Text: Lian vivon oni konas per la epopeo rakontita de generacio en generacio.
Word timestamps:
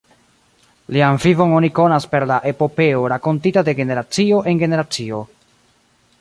Lian 0.95 1.19
vivon 1.25 1.53
oni 1.57 1.69
konas 1.79 2.07
per 2.13 2.25
la 2.31 2.39
epopeo 2.53 3.03
rakontita 3.13 3.65
de 3.69 3.77
generacio 3.81 4.41
en 4.53 4.65
generacio. 4.65 5.23